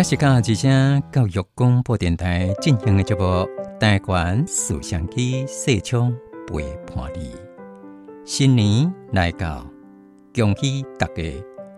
[0.00, 3.22] 这是教之声教育广播电台进行的节目
[3.78, 6.10] 《台湾思想机视窗
[6.46, 7.28] 陪伴你》。
[8.24, 9.66] 新年来到，
[10.34, 11.22] 恭喜大家，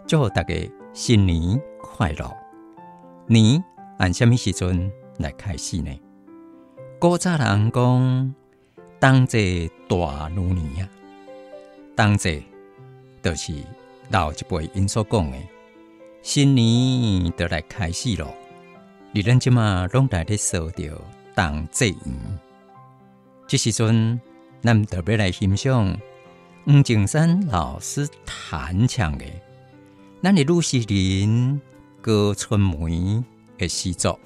[0.06, 0.54] 祝大家
[0.92, 2.32] 新年快乐！
[3.26, 3.60] 年
[3.98, 5.90] 按什么时阵来开始呢？
[7.00, 8.34] 古早人讲，
[9.00, 10.88] 当这大如年啊，
[11.96, 12.40] 当这
[13.20, 13.52] 就是
[14.10, 15.36] 老一辈因所讲的。
[16.22, 18.32] 新年就来开始咯！
[19.10, 21.04] 你咱即马拢在咧说着
[21.34, 22.38] 当这年，
[23.48, 24.20] 这时阵
[24.62, 25.98] 咱特别来欣赏
[26.68, 29.24] 吴景山老师弹唱的，
[30.22, 31.60] 咱的鲁西林
[32.00, 33.22] 歌春梅
[33.58, 34.18] 的诗作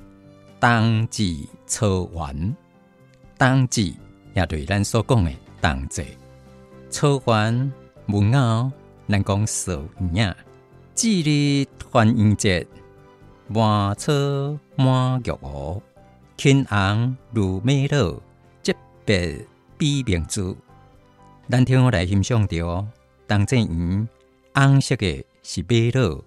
[0.60, 1.34] 《冬至
[1.66, 2.36] 初完》，
[3.38, 3.90] 冬至
[4.34, 5.32] 也对咱所讲的
[5.62, 6.04] 冬至。
[6.90, 7.72] 初完
[8.06, 8.70] 文奥，
[9.08, 10.36] 咱讲数年。
[10.98, 12.66] 节日团圆节，
[13.46, 15.80] 满车满玉壶，
[16.36, 18.20] 天红如美乐，
[18.64, 20.56] 级别比明珠。
[21.48, 22.88] 咱听我来欣赏着哦，
[23.28, 24.08] 当正圆
[24.52, 26.20] 红色的是美乐，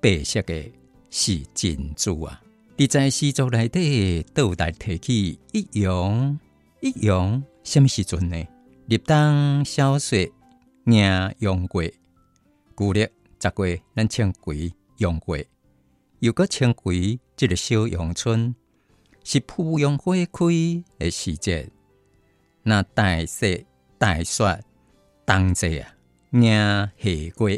[0.00, 0.72] 白色的
[1.10, 2.40] 是珍珠啊！
[2.76, 6.38] 你在诗作内底倒来提起一阳
[6.78, 8.46] 一阳，什么时阵呢？
[8.86, 10.30] 立冬小雪
[10.84, 11.82] 迎阳过，
[12.76, 13.04] 古历。
[13.40, 15.38] 十月，咱称葵阳过，
[16.18, 18.54] 又搁称葵，即个小阳春
[19.22, 20.46] 是蒲阳花开
[20.98, 21.70] 的时节。
[22.64, 23.64] 那大雪
[23.96, 24.64] 大雪
[25.24, 25.94] 冬节啊，
[26.32, 27.50] 迎夏过，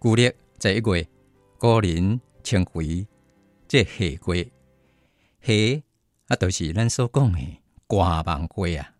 [0.00, 1.08] 旧历十一月，
[1.58, 3.06] 古人称葵，
[3.66, 4.34] 即夏过。
[5.42, 5.82] 夏
[6.28, 7.40] 啊，就是咱所讲的
[7.86, 8.94] 瓜芒花啊。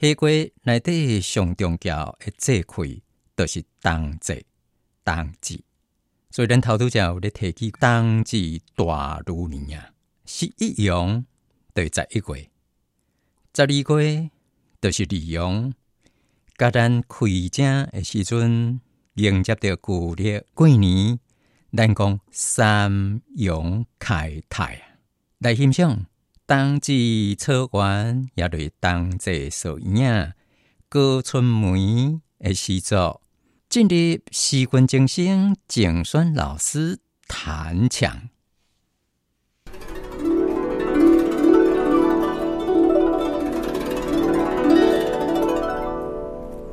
[0.00, 0.28] 夏过
[0.62, 3.02] 内底上重要的节气，
[3.36, 4.44] 就是冬节。
[5.08, 5.58] 冬至，
[6.30, 9.94] 所以咱头拄则有咧提起冬至大如年啊，
[10.26, 11.24] 是一阳，
[11.72, 12.50] 对十一月，
[13.54, 14.30] 十二月
[14.82, 15.72] 就是二阳，
[16.58, 18.82] 甲咱开正诶时阵，
[19.14, 21.18] 迎接着旧历过年，
[21.74, 24.98] 咱讲三阳开泰啊，
[25.38, 26.04] 来欣赏
[26.46, 30.34] 冬至初元，也对冬至寿影，
[30.90, 33.22] 歌春梅诶诗作。
[33.68, 38.30] 进入时关精声，静选老师弹唱。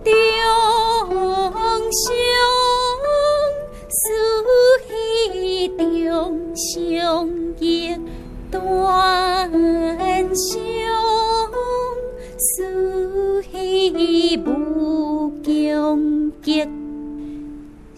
[0.05, 2.24] 中雄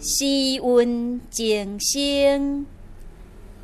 [0.00, 2.66] 时运正盛，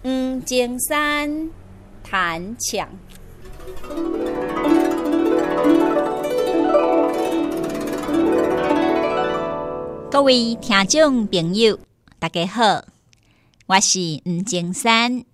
[0.02, 1.48] 黄景山
[2.02, 2.88] 弹唱。
[10.10, 11.78] 各位听众朋友，
[12.18, 12.84] 大家好，
[13.66, 15.24] 我是黄景山。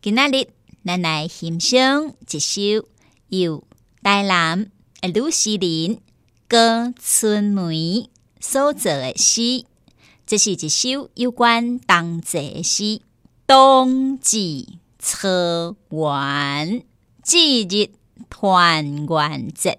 [0.00, 0.48] 今仔日
[0.86, 2.88] 咱来欣赏一首
[3.28, 3.62] 由
[4.02, 4.70] 台南
[5.02, 5.98] 的鲁诗人
[6.48, 8.08] 郭春梅
[8.40, 9.66] 所作的诗。
[10.26, 13.02] 这是一首有关冬节诗。
[13.46, 14.66] 冬至
[14.98, 16.82] 初圆，
[17.22, 17.90] 节日
[18.30, 19.78] 团圆节。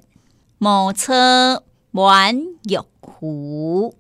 [0.60, 3.96] 莫测满玉壶，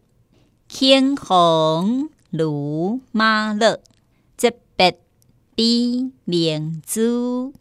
[0.69, 3.81] 轻红如马乐。
[4.37, 4.99] 节别
[5.55, 7.53] 比明珠，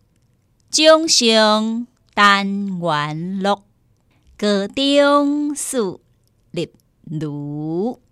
[0.69, 3.63] 掌上丹元乐。
[4.37, 6.03] 歌中树
[6.51, 6.71] 立
[7.03, 8.04] 如。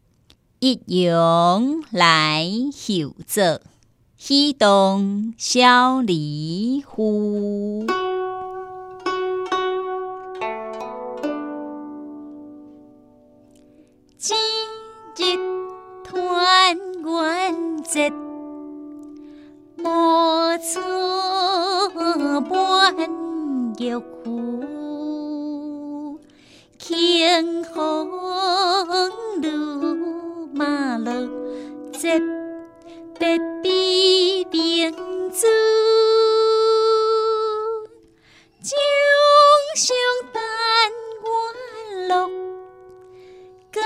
[0.65, 3.61] 一阳来后作，
[4.17, 7.84] 喜动小离乎？
[14.17, 14.37] 节
[15.17, 15.37] 日
[16.05, 18.09] 团圆节，
[19.76, 20.81] 莫错
[22.43, 22.94] 半
[23.81, 26.20] 玉壶，
[26.79, 28.09] 轻红
[29.43, 29.72] 如。
[30.62, 31.11] 马乐
[31.91, 32.20] 节，
[33.19, 35.44] 白比明珠，
[38.62, 38.70] 掌
[39.75, 39.97] 上
[40.32, 40.41] 丹
[41.25, 42.29] 元乐，
[43.73, 43.81] 歌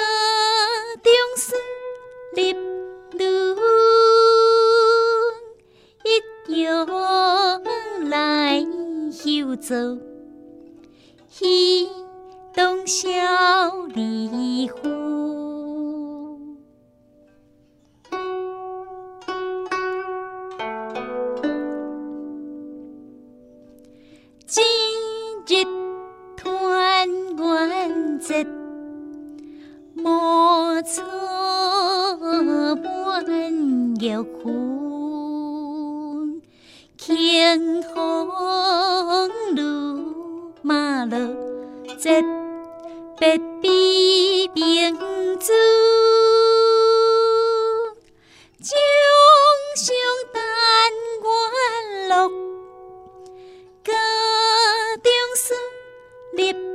[1.03, 1.09] 中
[1.39, 1.55] 丝
[2.35, 2.53] 立
[3.13, 3.25] 如，
[6.05, 6.07] 一
[6.61, 6.69] 样
[8.11, 8.61] 来
[9.11, 9.75] 休作，
[28.27, 28.45] 节，
[29.95, 31.05] 莫错
[32.83, 33.25] 半
[34.01, 36.43] 月份，
[36.99, 38.29] 庆丰
[39.55, 39.63] 路
[40.63, 41.17] 马路
[41.99, 42.21] 节，
[43.17, 44.99] 别比平
[45.39, 45.53] 子。
[56.37, 56.66] 做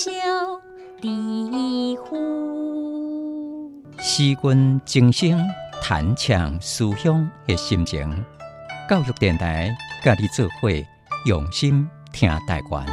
[0.00, 0.60] 东小
[1.02, 3.70] 离湖。
[3.98, 5.38] 诗君精声
[5.82, 8.24] 弹唱思乡的心情，
[8.88, 9.70] 教育电台
[10.02, 10.70] 甲你做伙
[11.26, 12.86] 用心听台湾。